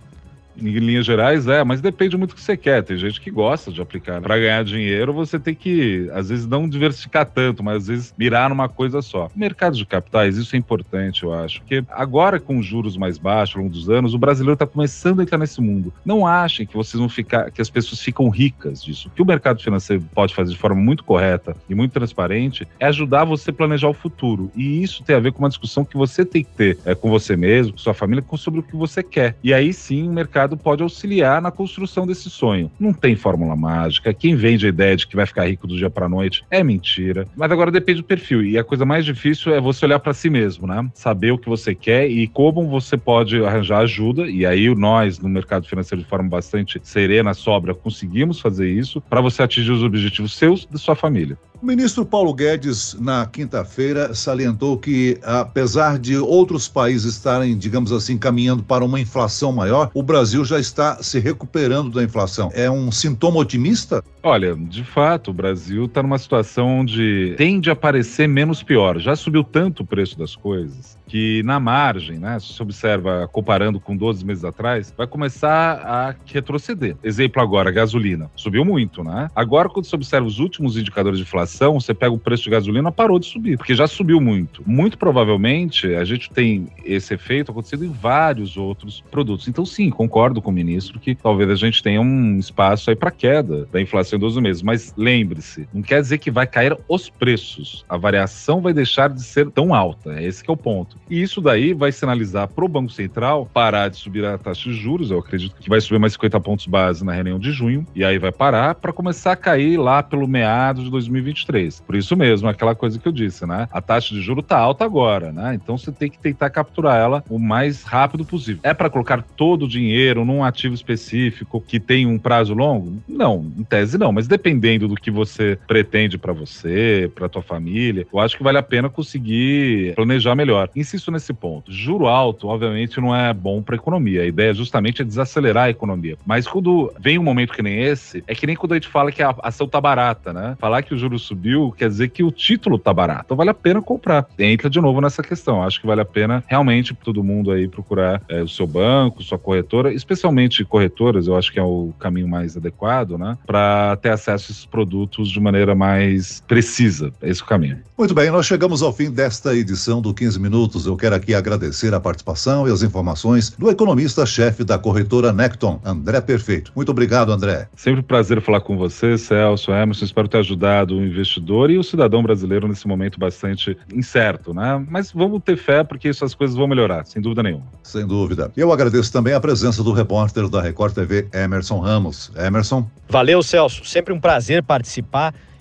Em 0.60 0.72
linhas 0.80 1.06
gerais, 1.06 1.48
é, 1.48 1.64
mas 1.64 1.82
depende 1.82 2.18
muito 2.18 2.32
do 2.32 2.36
que 2.36 2.42
você 2.42 2.58
quer. 2.58 2.84
Tem 2.84 2.98
gente 2.98 3.22
que 3.22 3.30
gosta 3.30 3.72
de 3.72 3.82
aplicar. 3.82 4.16
Né? 4.16 4.22
Para 4.22 4.38
ganhar 4.38 4.64
dinheiro, 4.64 5.14
você 5.14 5.40
tem 5.40 5.54
que, 5.54 6.10
às 6.14 6.30
vezes, 6.30 6.48
não 6.48 6.68
diversificar 6.68 7.26
tanto, 7.26 7.64
mas 7.64 7.78
às 7.78 7.88
vezes 7.88 8.16
mirar 8.18 8.50
numa 8.50 8.68
coisa 8.68 9.02
só. 9.02 9.30
Mercado 9.36 9.78
de 9.78 9.86
capitais, 9.86 10.38
isso 10.38 10.56
é 10.56 10.60
importante, 10.60 11.24
eu 11.24 11.34
acho. 11.34 11.62
Porque 11.62 11.84
agora, 11.90 12.40
com 12.40 12.62
juros 12.62 12.98
mais 12.98 13.18
baixos 13.18 13.56
ao 13.56 13.64
longo 13.64 13.74
dos 13.74 13.90
anos, 13.90 14.14
o 14.14 14.18
brasileiro 14.18 14.54
está 14.54 14.66
começando 14.66 15.20
a 15.20 15.24
entrar 15.24 15.38
nesse 15.38 15.62
mundo. 15.62 15.94
Não 16.06 16.26
achem 16.26 16.66
que 16.66 16.76
vocês 16.76 17.00
vão 17.00 17.10
ficar, 17.10 17.52
que 17.52 17.62
as 17.62 17.70
pessoas 17.70 18.02
ficam 18.02 18.30
ricas 18.30 18.84
disso. 18.84 19.08
O 19.08 19.12
que 19.12 19.22
o 19.22 19.26
mercado 19.26 19.62
financeiro 19.62 20.04
pode 20.14 20.34
fazer 20.34 20.52
de 20.52 20.58
forma 20.58 20.82
muito 20.82 21.04
correta 21.04 21.56
e 21.70 21.76
muito 21.76 21.92
transparente 21.92 22.68
é 22.80 22.88
ajudar 22.88 23.24
você 23.26 23.52
a 23.52 23.54
planejar 23.54 23.90
o 23.90 23.94
futuro. 23.94 24.52
E 24.56 24.82
isso 24.82 25.04
tem 25.04 25.16
a 25.16 25.20
ver 25.20 25.32
com 25.32 25.40
uma 25.40 25.50
discussão 25.50 25.86
que 25.86 25.98
você 25.98 26.26
tem 26.26 26.44
que 26.44 26.52
ter 26.52 26.78
é, 26.86 26.96
com 26.96 27.10
você 27.10 27.36
mesmo, 27.36 27.74
com 27.74 27.80
sua 27.80 27.94
família, 27.94 28.24
sobre 28.38 28.60
o 28.60 28.64
que 28.64 28.76
você 28.76 29.02
quer. 29.02 29.36
E 29.44 29.54
aí 29.54 29.74
sim 29.74 30.08
o 30.08 30.14
mercado 30.14 30.47
mercado 30.48 30.58
pode 30.58 30.84
auxiliar 30.84 31.42
na 31.42 31.51
construção 31.51 32.08
desse 32.08 32.30
sonho. 32.30 32.72
Não 32.80 32.94
tem 32.94 33.16
fórmula 33.16 33.56
mágica. 33.56 34.13
Quem 34.13 34.36
vende 34.36 34.66
a 34.66 34.70
ideia 34.70 34.96
de 34.96 35.06
que 35.06 35.16
vai 35.16 35.25
ficar 35.25 35.46
rico 35.46 35.68
do 35.68 35.75
dia 35.75 35.89
para 35.89 36.08
noite 36.08 36.44
é 36.50 36.63
mentira. 36.63 37.25
Mas 37.36 37.51
agora 37.51 37.70
depende 37.70 38.01
do 38.01 38.08
perfil. 38.08 38.44
E 38.44 38.58
a 38.58 38.63
coisa 38.63 38.86
mais 38.86 39.04
difícil 39.04 39.54
é 39.54 39.60
você 39.60 39.86
olhar 39.86 40.00
para 40.00 40.13
si 40.13 40.30
mesmo, 40.30 40.66
né? 40.66 40.88
Saber 40.94 41.32
o 41.32 41.38
que 41.38 41.50
você 41.50 41.75
quer 41.75 42.10
e 42.10 42.27
como 42.27 42.68
você 42.68 42.98
pode 42.98 43.44
arranjar 43.44 43.80
ajuda. 43.80 44.27
E 44.27 44.46
aí 44.46 44.74
nós, 44.74 45.20
no 45.20 45.27
mercado 45.27 45.68
financeiro, 45.68 46.04
de 46.04 46.10
forma 46.10 46.30
bastante 46.30 46.80
serena, 46.84 47.34
sobra, 47.34 47.74
conseguimos 47.74 48.39
fazer 48.39 48.70
isso 48.70 49.01
para 49.01 49.22
você 49.22 49.44
atingir 49.44 49.72
os 49.72 49.84
objetivos 49.84 50.36
seus 50.38 50.63
e 50.63 50.72
da 50.72 50.77
sua 50.77 50.96
família. 50.96 51.38
O 51.60 51.66
ministro 51.66 52.06
Paulo 52.06 52.36
Guedes, 52.36 52.96
na 53.00 53.26
quinta-feira, 53.26 54.14
salientou 54.14 54.78
que, 54.78 55.18
apesar 55.24 55.98
de 55.98 56.16
outros 56.16 56.68
países 56.68 57.16
estarem, 57.16 57.58
digamos 57.58 57.92
assim, 57.92 58.16
caminhando 58.16 58.62
para 58.62 58.86
uma 58.86 59.00
inflação 59.00 59.52
maior, 59.52 59.90
o 59.92 60.04
Brasil 60.04 60.46
já 60.46 60.60
está 60.60 61.02
se 61.02 61.20
recuperando 61.20 61.90
da 61.90 62.04
inflação. 62.04 62.52
É 62.54 62.70
um 62.70 62.92
sintoma 62.92 63.40
otimista? 63.40 64.04
Olha, 64.22 64.56
de 64.56 64.84
fato, 64.84 65.32
o 65.32 65.34
Brasil 65.34 65.86
está 65.86 66.04
numa 66.04 66.20
situação 66.20 66.82
onde 66.82 67.34
tende 67.38 67.72
a 67.72 67.76
parecer 67.76 68.28
menos 68.28 68.62
pior. 68.62 69.00
Já 69.00 69.16
subiu 69.16 69.44
tanto 69.44 69.82
o 69.82 69.86
preço 69.86 70.18
das 70.18 70.36
coisas 70.36 70.96
que 71.08 71.42
na 71.44 71.60
margem, 71.60 72.20
né, 72.20 72.38
se 72.40 72.62
observa 72.62 73.28
comparando 73.32 73.80
com 73.80 73.96
12 73.96 74.26
meses 74.26 74.44
atrás, 74.44 74.94
vai 74.96 75.08
começar 75.08 75.82
a 75.82 76.16
retroceder. 76.26 76.98
Exemplo 77.02 77.42
agora, 77.42 77.72
gasolina. 77.72 78.30
Subiu 78.36 78.66
muito, 78.66 79.04
né? 79.04 79.30
Agora, 79.34 79.70
quando 79.70 79.86
você 79.86 79.96
observa 79.96 80.28
os 80.28 80.40
últimos 80.40 80.76
indicadores 80.78 81.18
de 81.18 81.24
inflação, 81.24 81.47
você 81.74 81.94
pega 81.94 82.13
o 82.13 82.18
preço 82.18 82.44
de 82.44 82.50
gasolina, 82.50 82.92
parou 82.92 83.20
de 83.20 83.25
subir, 83.25 83.58
porque 83.58 83.75
já 83.75 83.88
subiu 83.88 84.20
muito. 84.20 84.63
Muito 84.66 84.98
provavelmente, 84.98 85.94
a 85.96 86.04
gente 86.04 86.30
tem 86.30 86.68
esse 86.84 87.13
efeito 87.13 87.51
acontecendo 87.51 87.86
em 87.86 87.92
vários 87.92 88.58
outros 88.58 89.04
produtos. 89.12 89.48
Então, 89.48 89.66
sim, 89.66 89.89
concordo 89.89 90.42
com 90.42 90.50
o 90.50 90.54
ministro 90.54 91.00
que 91.00 91.16
talvez 91.16 91.50
a 91.50 91.56
gente 91.56 91.82
tenha 91.82 92.01
um 92.01 92.38
espaço 92.38 92.89
aí 92.89 92.96
para 92.96 93.12
queda 93.12 93.68
da 93.72 93.82
inflação 93.82 94.18
em 94.18 94.20
12 94.20 94.42
meses. 94.42 94.62
Mas 94.62 94.94
lembre-se, 94.98 95.68
não 95.74 95.82
quer 95.82 96.01
dizer 96.01 96.18
que 96.18 96.32
vai 96.32 96.48
cair 96.48 96.77
os 96.88 97.10
preços. 97.10 97.86
A 97.88 97.98
variação 97.98 98.62
vai 98.62 98.74
deixar 98.74 99.10
de 99.10 99.24
ser 99.24 99.50
tão 99.51 99.74
alta. 99.74 100.13
É 100.20 100.24
esse 100.24 100.44
que 100.44 100.50
é 100.50 100.54
o 100.54 100.58
ponto. 100.58 100.98
E 101.10 101.22
isso 101.22 101.42
daí 101.42 101.74
vai 101.74 101.92
sinalizar 101.92 102.48
para 102.48 102.66
o 102.66 102.68
Banco 102.68 102.92
Central 102.92 103.50
parar 103.54 103.89
de 103.89 103.98
subir 103.98 104.25
a 104.25 104.38
taxa 104.38 104.70
de 104.70 104.75
juros. 104.75 105.12
Eu 105.12 105.20
acredito 105.20 105.56
que 105.60 105.70
vai 105.70 105.82
subir 105.82 106.00
mais 106.00 106.13
50 106.13 106.39
pontos 106.39 106.68
base 106.68 107.04
na 107.04 107.13
reunião 107.13 107.39
de 107.39 107.51
junho. 107.51 107.86
E 107.96 108.04
aí 108.04 108.18
vai 108.18 108.32
parar 108.32 108.75
para 108.75 108.94
começar 108.94 109.34
a 109.34 109.36
cair 109.36 109.77
lá 109.77 110.01
pelo 110.04 110.27
meado 110.27 110.84
de 110.84 110.89
2023. 111.38 111.82
Por 111.82 111.96
isso 111.96 112.15
mesmo, 112.15 112.48
aquela 112.48 112.75
coisa 112.75 112.98
que 113.00 113.08
eu 113.08 113.12
disse, 113.12 113.46
né? 113.46 113.67
A 113.72 113.82
taxa 113.82 114.13
de 114.13 114.22
juros 114.22 114.44
está 114.44 114.58
alta 114.58 114.86
agora, 114.86 115.32
né? 115.32 115.53
Então 115.56 115.77
você 115.77 115.91
tem 115.91 116.10
que 116.10 116.17
tentar 116.17 116.50
capturar 116.50 116.98
ela 116.98 117.24
o 117.29 117.38
mais 117.38 117.84
rápido 117.84 118.25
possível. 118.25 118.62
É 118.63 118.74
para 118.74 118.89
colocar 118.89 119.22
todo 119.36 119.63
o 119.63 119.67
dinheiro 119.67 120.25
num 120.25 120.44
ativo 120.44 120.74
específico 120.74 121.62
que 121.62 121.79
tem 121.79 122.06
um 122.06 122.17
prazo 122.17 122.53
longo? 122.53 123.01
Não, 123.08 123.51
em 123.58 123.63
tese 123.63 123.98
não. 123.98 124.12
Mas 124.12 124.27
dependendo 124.27 124.88
do 124.88 124.96
que 124.96 125.12
você 125.12 125.58
pretende 125.67 126.17
para 126.17 126.34
você, 126.34 127.12
para 127.13 127.29
tua 127.29 127.41
família, 127.41 128.08
eu 128.12 128.20
acho 128.20 128.38
que 128.38 128.44
vale 128.44 128.58
a 128.58 128.63
pena 128.63 128.89
conseguir 128.89 129.94
planejar 129.96 130.36
melhor 130.36 130.70
insisto 130.75 131.12
nesse 131.12 131.34
ponto. 131.34 131.72
Juro 131.72 132.08
alto, 132.08 132.48
obviamente, 132.48 133.00
não 133.00 133.15
é 133.15 133.34
bom 133.34 133.62
para 133.62 133.75
economia. 133.75 134.22
A 134.22 134.25
ideia 134.25 134.53
justamente 134.53 135.01
é 135.01 135.06
desacelerar 135.06 135.65
a 135.65 135.70
economia. 135.70 136.17
Mas 136.25 136.48
quando 136.48 136.94
vem 137.00 137.17
um 137.17 137.24
momento 137.24 137.53
que 137.53 137.62
nem 137.62 137.82
esse, 137.82 138.24
é 138.27 138.36
que 138.36 138.48
nem 138.48 138.56
quando 138.56 138.74
a 138.74 138.75
gente 138.75 138.88
fala 138.88 139.12
que 139.12 139.22
a 139.22 139.36
ação 139.44 139.67
tá 139.67 139.79
barata, 139.79 140.34
né? 140.34 140.56
Falar 140.60 140.82
que 140.82 140.94
os 140.94 141.00
juros 141.00 141.26
subiu, 141.27 141.74
quer 141.77 141.89
dizer 141.89 142.10
que 142.10 142.24
o 142.24 142.31
título 142.31 142.77
tá 142.77 142.93
barato. 142.93 143.24
Então 143.25 143.38
vale 143.38 143.50
a 143.50 143.53
pena 143.53 143.81
comprar. 143.81 144.27
Entra 144.38 144.69
de 144.69 144.79
novo 144.79 145.01
nessa 145.01 145.22
questão. 145.22 145.63
Acho 145.63 145.81
que 145.81 145.88
vale 145.88 146.01
a 146.01 146.05
pena 146.05 146.43
realmente 146.48 146.93
todo 146.93 147.24
mundo 147.24 147.51
aí 147.51 147.67
procurar 147.67 148.22
é, 148.29 148.41
o 148.41 148.48
seu 148.48 148.65
banco, 148.65 149.24
sua 149.24 149.38
corretora, 149.38 149.93
especialmente 149.93 150.63
corretoras, 150.65 151.27
eu 151.27 151.36
acho 151.36 151.51
que 151.51 151.60
é 151.60 151.63
o 151.63 151.93
caminho 152.00 152.27
mais 152.27 152.57
adequado, 152.57 153.17
né? 153.17 153.38
Para 153.46 153.96
ter 153.98 154.10
acesso 154.10 154.51
a 154.51 154.51
esses 154.51 154.65
produtos 154.65 155.29
de 155.29 155.39
maneira 155.39 155.75
mais 155.75 156.43
precisa. 156.48 157.12
É 157.22 157.29
esse 157.29 157.41
o 157.41 157.46
caminho. 157.46 157.79
Muito 157.98 158.13
bem, 158.13 158.29
nós 158.29 158.46
chegamos 158.46 158.81
ao 158.84 158.93
fim 158.93 159.10
desta 159.10 159.55
edição 159.55 160.01
do 160.01 160.13
15 160.13 160.39
Minutos. 160.39 160.86
Eu 160.86 160.96
quero 160.96 161.15
aqui 161.15 161.34
agradecer 161.34 161.93
a 161.93 162.00
participação 162.00 162.67
e 162.67 162.72
as 162.72 162.84
informações 162.84 163.50
do 163.51 163.69
economista-chefe 163.69 164.63
da 164.63 164.77
corretora 164.77 165.34
Necton, 165.34 165.81
André 165.84 166.22
Perfeito. 166.22 166.72
Muito 166.75 166.91
obrigado, 166.91 167.31
André. 167.31 167.67
Sempre 167.75 168.01
um 168.01 168.03
prazer 168.03 168.41
falar 168.41 168.62
com 168.62 168.77
você, 168.77 169.17
Celso, 169.17 169.72
Emerson. 169.72 170.05
Espero 170.05 170.27
ter 170.27 170.38
ajudado 170.38 170.96
o 170.96 171.01
investidor 171.18 171.70
e 171.70 171.78
o 171.78 171.84
cidadão 171.84 172.22
brasileiro 172.22 172.68
nesse 172.68 172.88
momento 172.88 173.20
bastante 173.20 173.78
incerto, 173.94 174.54
né? 174.54 174.84
Mas 174.90 175.12
vamos 175.12 175.42
ter 175.44 175.58
fé 175.58 175.84
porque 175.84 176.08
essas 176.08 176.34
coisas 176.34 176.56
vão 176.56 176.68
melhorar, 176.68 177.06
sem 177.06 177.22
dúvida 177.22 177.44
nenhuma. 177.44 177.66
Sem 177.84 178.06
dúvida. 178.06 178.52
Eu 178.56 178.72
agradeço 178.72 179.12
também 179.12 179.34
a 179.34 179.40
presença 179.40 179.84
do 179.84 179.92
repórter 179.92 180.48
da 180.50 180.62
Record 180.62 180.94
TV, 180.94 181.28
Emerson 181.34 181.80
Ramos. 181.80 182.32
Emerson. 182.36 182.88
Valeu, 183.10 183.42
Celso. 183.42 183.84
Sempre 183.86 184.14
um 184.14 184.20
prazer 184.20 184.64
participar 184.64 185.34